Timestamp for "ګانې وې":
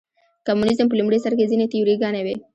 2.01-2.35